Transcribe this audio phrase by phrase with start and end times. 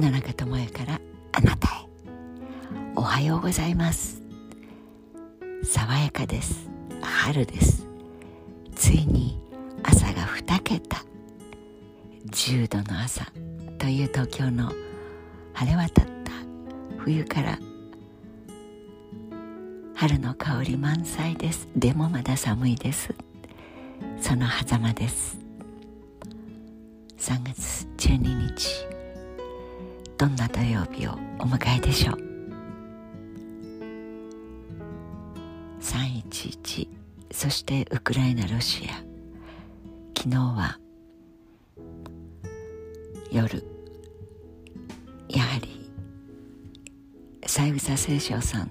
[0.00, 0.98] 七日智也から
[1.32, 1.86] あなたへ。
[2.96, 4.22] おはようございます。
[5.62, 6.70] 爽やかです。
[7.02, 7.86] 春です。
[8.74, 9.38] ついに
[9.82, 11.04] 朝が2桁。
[12.30, 13.26] 10度の朝
[13.78, 14.72] という東京の
[15.52, 16.32] 晴れ渡った。
[16.96, 17.58] 冬から
[19.94, 21.68] 春の香り満載です。
[21.76, 23.14] でもまだ寒いです。
[24.18, 25.38] その狭間です。
[27.18, 28.99] 3月12日。
[30.20, 32.16] どんな土曜日をお迎えでしょう
[35.80, 36.88] ？311
[37.30, 38.96] そしてウクライナロシア。
[40.14, 40.78] 昨日は
[43.32, 43.64] 夜
[45.30, 45.90] やはり
[47.46, 48.70] 三枝清少さん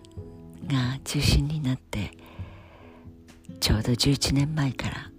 [0.68, 2.12] が中心になって
[3.60, 5.10] ちょうど11年前から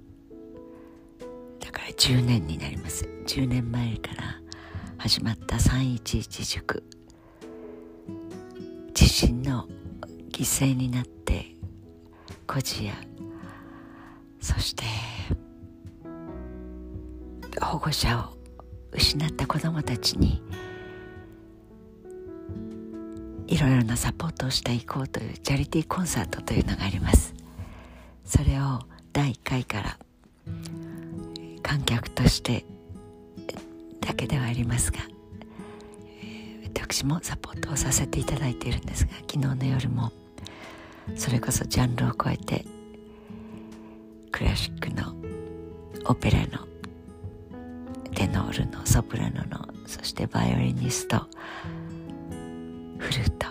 [1.59, 3.05] だから10年になります。
[3.27, 4.41] 10年前から
[5.03, 6.84] 始まった311塾。
[8.93, 9.67] 地震の
[10.31, 11.56] 犠牲になって
[12.47, 12.93] 孤児や
[14.43, 14.84] そして
[17.62, 18.37] 保護者を
[18.93, 20.43] 失った子どもたちに
[23.47, 27.33] いろいろなサポートをしていこうというチャリティーコンサートというのがあります。
[28.27, 28.81] それを
[29.15, 29.98] 第1回から
[31.62, 32.67] 観客として
[34.11, 34.98] だけではありますが
[36.20, 40.11] え私もサポートをさせていただいているんですが昨日の夜も
[41.14, 42.64] それこそジャンルを超えて
[44.33, 45.14] クラシックの
[46.06, 46.66] オペラの
[48.16, 51.19] テノールのソプラノのそしてバイオリニスト
[52.98, 53.47] フルート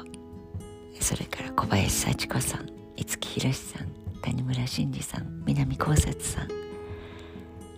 [1.00, 3.88] それから小林幸子さん五木ひろしさん
[4.22, 6.50] 谷村新司さん南こうせつさん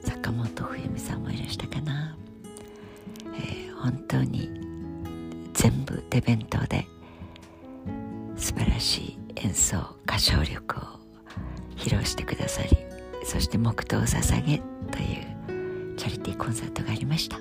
[0.04, 2.18] 坂本冬美さんもいらしたかな、
[3.36, 4.50] えー、本当に
[5.54, 6.88] 全部手弁当で
[8.36, 10.82] 素晴らしい演奏歌唱力を
[11.76, 12.70] 披露してくださり
[13.24, 14.58] そして黙祷を捧げ
[14.92, 17.38] というチャリティーコンサートがありました。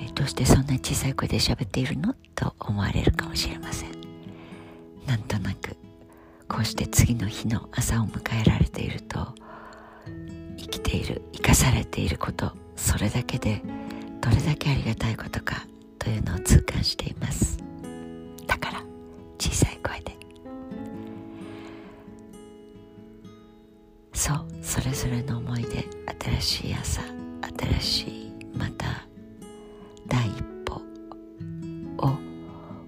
[0.00, 3.90] えどうしてそんな小さい声で喋っているのと思われるかもしれません。
[5.06, 5.76] なんとなく
[6.48, 9.34] こうして次の日の朝を迎えられていると
[10.56, 13.62] 生きている生かされていることそれだけで
[14.24, 15.66] どれだけありがたいことか
[15.98, 17.58] というのを痛感しています。
[18.46, 18.82] だから
[19.38, 20.16] 小さい声で。
[24.14, 25.84] そうそれぞれの思いで
[26.40, 27.02] 新しい朝
[27.58, 29.06] 新しいまた
[30.06, 30.76] 第一歩
[31.98, 32.16] を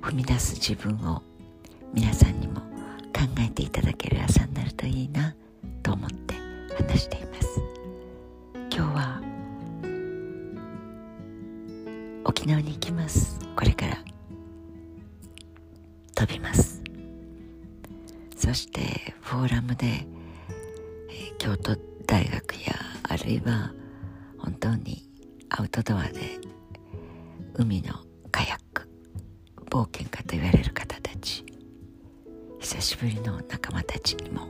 [0.01, 1.23] 踏み出す自分を
[1.93, 2.61] 皆さんにも
[3.13, 5.35] 考えていただける朝になるといいな
[5.83, 6.35] と思って
[6.79, 7.26] 話しています。
[16.27, 16.83] びます。
[18.37, 20.07] そしてフォーラムで、
[21.39, 21.77] 京都
[22.07, 23.73] 大学やあるいは
[24.39, 25.09] 本当に
[25.51, 26.39] アウトドアで
[27.55, 27.95] 海の
[28.31, 28.89] カヤック
[29.71, 31.45] 冒険家と言われる方たち
[32.61, 34.49] 久しぶりの仲間たちにも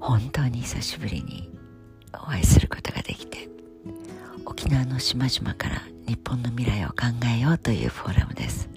[0.00, 1.52] 本当に久しぶりに
[2.14, 3.48] お会いすることができて
[4.44, 6.94] 沖縄の島々から日本の未来を考
[7.36, 8.68] えようというフォーラムです。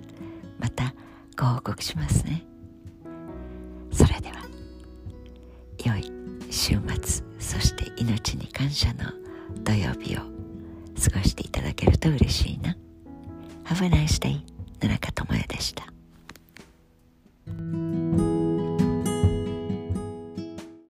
[0.60, 0.94] また
[1.42, 2.44] ご報告しますね。
[3.92, 4.46] それでは
[5.84, 6.12] 良い
[6.52, 9.06] 週末そして命に感謝の
[9.64, 12.78] 土曜日を過ごしていただけると嬉しいな。
[13.64, 14.42] Have a nice day
[14.84, 15.86] 野中智也でした。